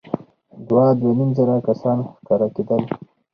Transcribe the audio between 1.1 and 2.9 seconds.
نيم زره کسان ښکارېدل.